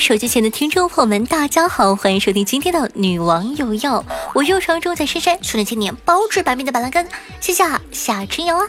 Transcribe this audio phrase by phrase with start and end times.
[0.00, 4.02] 手机前的听众朋友们，大家好，欢迎收听今天的《女王有药》，
[4.34, 7.06] 我又常住在深山，训练千年，包治百病的板蓝根，
[7.38, 7.62] 谢谢
[7.92, 8.66] 夏春瑶啊。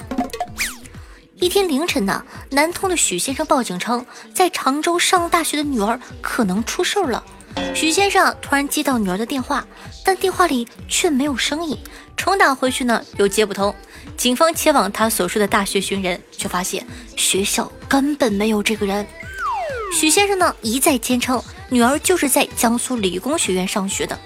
[1.36, 7.24] 一天凌晨呢，南通的许先生报警称，在常州上大学的女儿可能出事儿了。
[7.74, 9.66] 许先生突然接到女儿的电话，
[10.04, 11.78] 但电话里却没有声音，
[12.18, 13.74] 重打回去呢又接不通。
[14.18, 16.86] 警方前往他所说的大学寻人，却发现
[17.16, 19.08] 学校根本没有这个人。
[19.94, 24.18] 许先生呢一再坚称女儿就是在江苏理工学院上学的。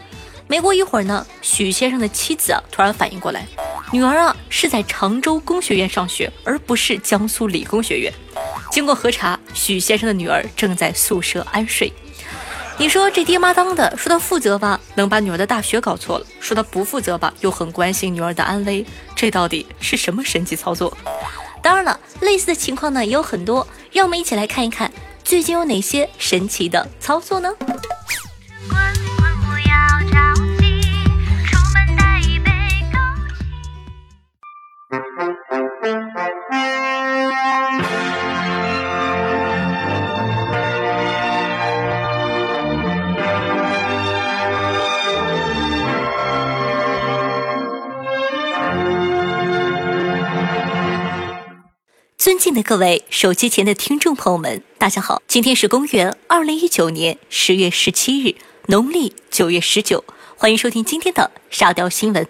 [0.48, 3.48] 没过一会儿呢，许先生的妻子啊突然反应过来，
[3.92, 8.14] 女儿啊是在常州工学院上学，而不是江苏理工学院。
[8.72, 11.92] 经过核查，许先生的女儿正在宿舍安睡。
[12.78, 18.86] 你说这爹妈当的，说他负责吧，能把女儿的大学搞错了；说他不负责吧，又很关心女儿的安危。
[19.16, 20.96] 这到底是什么神奇操作？
[21.64, 24.92] 当然了，类似的情况呢也有很多，让我们一起来看一看。
[25.26, 27.50] 最近有哪些神奇的操作呢？
[52.26, 55.22] 尊敬的各位手机前的听众朋友们，大家好！
[55.28, 58.34] 今天是公元二零一九年十月十七日，
[58.66, 60.04] 农历九月十九，
[60.36, 62.28] 欢迎收听今天的沙雕新闻。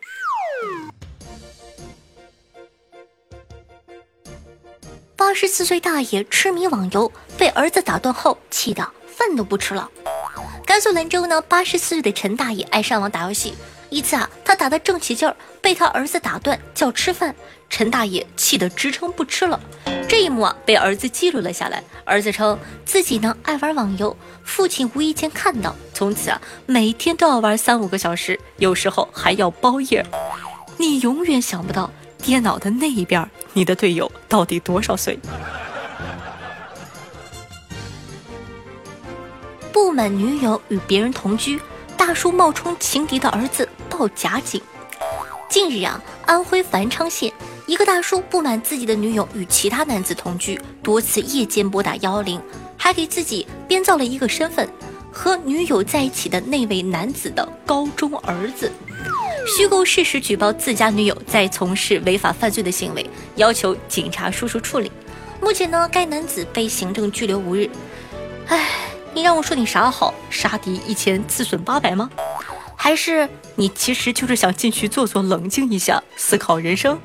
[5.16, 9.90] 八十四岁大爷痴迷网游，被儿子打断后，气得饭都不吃了。
[10.66, 13.54] 甘肃兰州呢，八十四岁的陈大爷爱上网打游戏。
[13.90, 17.34] 一次啊，他打得正起劲儿，被他儿子打断叫吃饭，
[17.70, 19.58] 陈大爷气得支撑不吃了。
[20.08, 21.84] 这一幕啊，被儿子记录了下来。
[22.04, 30.06] 儿子称自己呢爱玩网游，父亲无意间看到，从此啊每天都要玩三五个小时，有时候还要包夜。
[30.78, 31.90] 你永远想不到
[32.22, 35.20] 电脑的那一边，你的队友到底多少岁？
[39.72, 41.60] 不满女友与别人同居。
[41.98, 44.62] 大叔冒充情敌的儿子报假警。
[45.50, 47.34] 近日啊，安徽繁昌县
[47.68, 52.42] 一个大叔不满自己的女友与其他男子同居，多次夜间拨打幺幺零，
[52.78, 54.70] 还给自己编造了一个身份，
[55.12, 58.72] 和女友在一起的那位男子的高中儿子，
[59.58, 64.92] 虚构事实举报自家女友在从事违法犯罪的行为，要求警察叔叔处理。
[65.42, 67.70] 目前呢，该男子被行政拘留五日。
[68.48, 68.70] 唉。
[69.16, 70.14] 你让我说你啥好？
[70.30, 72.10] 杀敌一千，自损八百吗？
[72.76, 77.00] 还是你其实就是想进去坐坐，冷静一下，思考人生？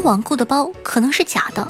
[0.00, 1.66] 网购的包可能是假的，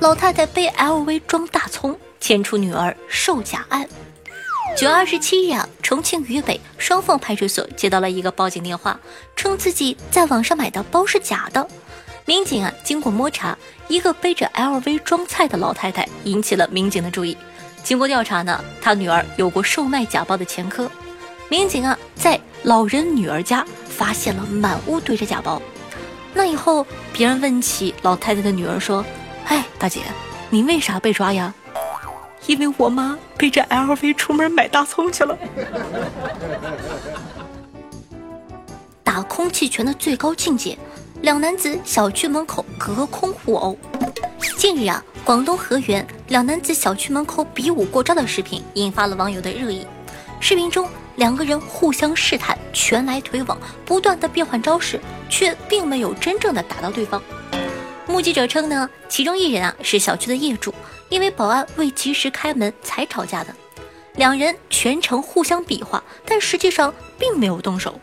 [0.00, 3.88] 老太太背 LV 装大葱，牵出女儿售假案。
[4.76, 8.98] 九月二十七日啊，重庆渝北双凤派出所接到了一个报警电话，
[9.36, 11.68] 称自己在网上买的包是假的。
[12.24, 17.36] 民警啊，经过摸查，一个背着 LV 装菜的老太太引起了民警的注意。
[17.82, 20.90] 经过调查呢，他女儿有过售卖假包的前科。
[21.48, 25.60] 民警啊，在老人女儿家发现了满屋堆着假包。
[26.34, 29.04] 那以后，别人问起老太太的女儿说
[29.46, 30.00] ：“哎，大姐，
[30.50, 31.52] 你为啥被抓呀？”
[32.46, 35.38] 因为我妈背着 LV 出门买大葱去了。
[39.04, 40.76] 打空气拳的最高境界。
[41.20, 43.78] 两男子小区门口隔空互殴。
[44.56, 49.86] 近日啊，广东河源两男子小区门口比武过招的视频引发了网友的热议。
[50.40, 57.22] 视频中，两个人互相试探，拳来腿往，不断的变换招式，却并没有真正的打到对方。
[58.06, 60.74] 目击者称呢，其中一人啊是小区的业主，
[61.08, 63.54] 因为保安未及时开门才吵架的。
[64.16, 67.98] 两人全程互相比划，但实际上并没有动手。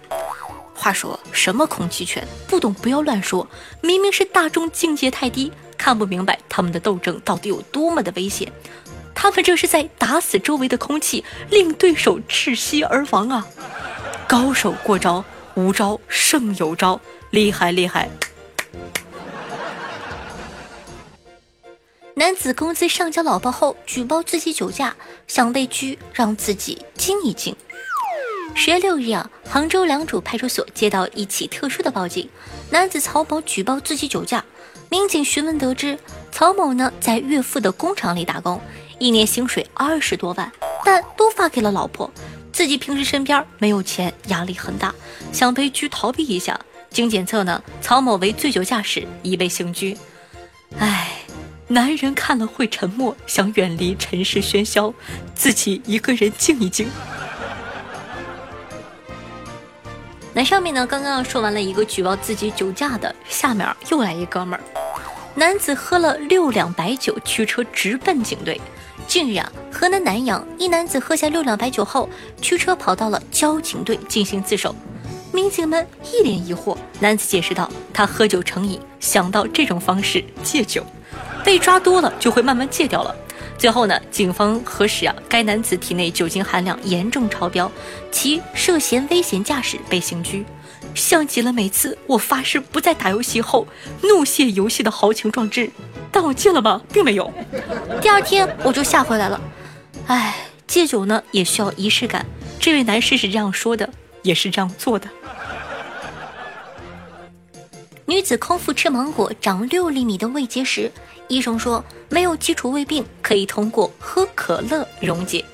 [0.74, 2.26] 话说什么空气拳？
[2.48, 3.48] 不懂不要乱说。
[3.82, 8.52] 明明是大众境界太低，看不明白他们的斗争到底有多么的危险。
[9.22, 13.46] 他们这是在打死周围的空气，令对手窒息而亡啊！
[14.26, 15.26] 高手过招，
[15.56, 18.10] 无招胜有招，厉害厉害！
[22.14, 24.96] 男子工资上交老婆后举报自己酒驾，
[25.28, 27.54] 想被拘，让自己静一静。
[28.56, 32.30] 十月六日啊，杭州良渚派出所接到一起特殊的报警，
[32.70, 34.46] 男子曹某举报自己酒驾。
[34.90, 36.00] 民警询问得知，
[36.32, 38.60] 曹某呢在岳父的工厂里打工，
[39.00, 40.52] 一年薪水二十多万，
[40.84, 42.12] 但都发给了老婆，
[42.52, 44.94] 自己平时身边没有钱，压力很大，
[45.32, 46.60] 想被拘逃避一下。
[46.90, 49.98] 经检测呢，曹某为醉酒驾驶，已被刑拘。
[50.80, 51.12] 唉，
[51.68, 54.94] 男人看了会沉默，想远离尘世喧嚣，
[55.34, 56.90] 自己一个人静一静。
[60.34, 64.62] 那上面呢，刚刚说完了一个举报自己酒驾的，下面又来一哥们儿，
[65.36, 68.60] 男子喝了六两白酒，驱车直奔警队。
[69.08, 72.08] 近日啊，河南南阳一男子喝下六两白酒后，
[72.42, 74.76] 驱车跑到了交警队进行自首。
[75.32, 80.86] 民警们一脸疑惑，男子解释道：“他喝酒成瘾，想到这种方式戒酒，
[81.44, 83.16] 被抓多了就会慢慢戒掉了。”
[83.58, 87.70] 最后呢，警方核实啊，该男子体内酒精含量严重超标，
[88.12, 90.46] 其涉嫌危险驾驶被刑拘。
[90.96, 93.68] 像极了每次我发誓不再打游戏后
[94.02, 95.70] 怒卸游戏的豪情壮志。
[96.12, 96.82] 但我戒了吗？
[96.92, 97.32] 并没有。
[98.02, 99.40] 第二天我就吓回来了。
[100.08, 100.36] 唉，
[100.68, 102.26] 戒酒呢也需要仪式感。
[102.60, 103.90] 这位男士是这样说的，
[104.24, 105.08] 也是这样做的。
[108.06, 110.92] 女子空腹吃芒果长六厘米的胃结石，
[111.28, 115.46] 医生说没有基础胃病，可以通过喝可乐溶解。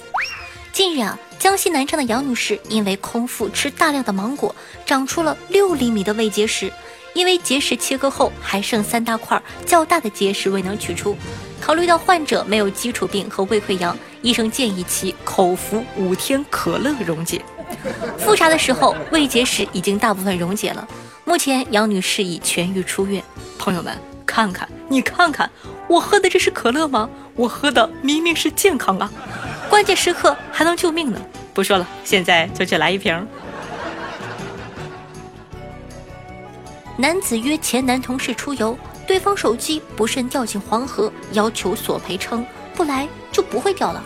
[0.71, 4.55] 近日啊，江西南昌的杨女士因为空腹吃大量的芒果，
[4.85, 6.71] 长出了六厘米的胃结石。
[7.15, 11.17] 因为结石切割后还剩三大块较大的结石未能取出，
[11.62, 17.41] 考虑到患者没有基础病和胃溃疡，医生建议其口服五天可乐溶解。
[18.17, 20.85] 复查的时候，胃结石已经大部分溶解了，
[21.23, 23.23] 目前杨女士已痊愈出院。
[23.57, 25.50] 朋友们，看看你看看，
[25.88, 27.09] 我喝的这是可乐吗？
[27.35, 29.09] 我喝的明明是健康啊！
[29.69, 31.19] 关键时刻还能救命呢！
[31.53, 33.25] 不说了，现在就去来一瓶。
[36.97, 44.01] 男子约前男同事出游，对方手机不慎掉进黄河，要求索赔，称不来就不会掉了。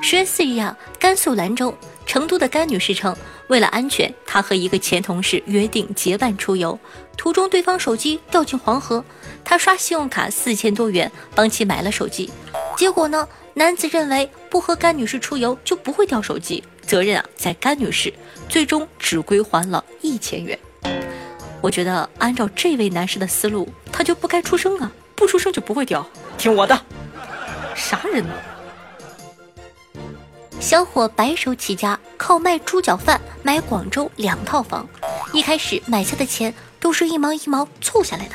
[0.00, 1.74] 十月四日啊，甘肃兰州，
[2.06, 3.14] 成都的甘女士称，
[3.48, 6.78] 为了安全，她和一个前同事约定结伴出游，
[7.18, 9.04] 途中对方手机掉进黄河，
[9.44, 12.30] 她刷信用卡四千多元帮其买了手机，
[12.78, 18.10] 结果呢，男子认为不和甘女士出游就不会掉手机，责任啊在甘女士，
[18.48, 20.58] 最终只归还了一千元。
[21.64, 24.92] 我觉得按照这位男士的思路，他就不该出生啊！
[25.14, 26.06] 不出生就不会掉，
[26.36, 26.78] 听我的。
[27.74, 28.34] 啥人呢？
[30.60, 34.86] 小伙白手起家，靠卖猪脚饭买广州两套房。
[35.32, 38.34] 一开始买下的钱都是一毛一毛凑下来的。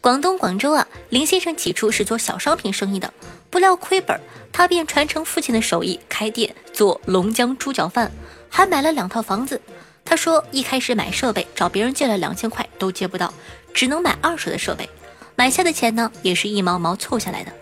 [0.00, 3.14] 广东广州啊，林先生起初是做小商品生意的，
[3.48, 4.20] 不料亏本，
[4.50, 8.10] 他便传承父亲的手艺，开店做龙江猪脚饭，
[8.48, 9.60] 还买了两套房子。
[10.04, 13.32] 他说：“一开始买设备找别人借了两千块都借不到，
[13.72, 14.88] 只能买二手的设备。
[15.34, 17.52] 买下的钱呢，也是一毛毛凑下来的。”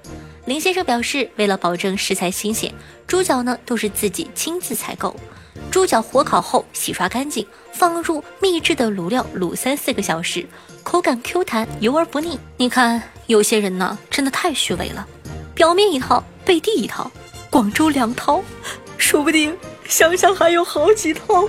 [0.44, 2.74] 林先生表示，为了保证食材新鲜，
[3.06, 5.14] 猪脚呢都是自己亲自采购。
[5.70, 10.44] 猪脚火烤后洗刷干净，放入秘制的卤料卤三四个小时，
[10.82, 12.38] 口感 Q 弹，油而不腻。
[12.56, 15.06] 你看，有些人呢真的太虚伪了，
[15.54, 17.10] 表面一套，背地一套。
[17.48, 18.42] 广州两套，
[18.98, 19.56] 说不定
[19.86, 21.48] 想想还有好几套。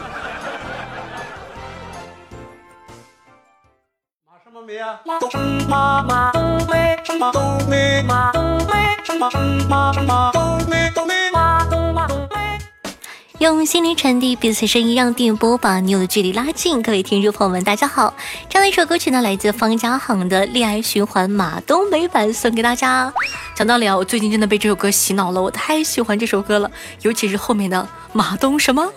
[13.39, 16.81] 用心灵传递彼此声音，让电波把你我的距离拉近。
[16.81, 18.13] 各位听众朋友们，大家好！
[18.47, 23.13] 这样的一首歌曲呢，来自方家航的《恋爱循环》马冬梅版，送给大家。
[23.55, 28.89] 讲道理啊，我最近真的被这首歌洗脑了，我太喜欢这首歌了，尤其是后面的马冬什么。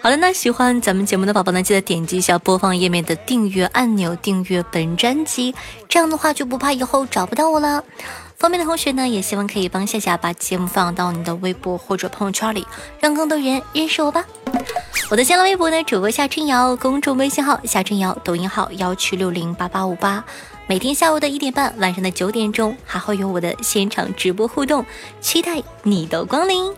[0.00, 5.54] 好的，那喜欢咱们节目的宝宝呢，记得点击一下播放页面的订阅按钮，订阅本专辑，
[5.88, 7.84] 这样的话就不怕以后找不到我了。
[8.36, 12.66] 方便的同学呢，也希望可以帮夏夏把节目放到你的微博或者朋友圈里，
[12.98, 14.24] 让更多人认识我吧。
[15.08, 20.24] 我的新浪微博呢，主播夏春瑶，公众微信号夏春瑶，抖音号幺七六零八八五八。
[20.66, 24.84] 每天下午的一点半，晚上的九点钟，还会有我的现场直播互动，
[25.20, 26.72] 期待你的光临。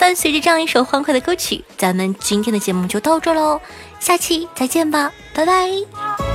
[0.00, 3.60] 伴随着这样一首欢快的歌曲，咱们今天的节目就到这喽，
[4.00, 6.27] 下期再见吧，拜拜。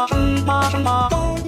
[0.00, 1.39] 马冬梅，马冬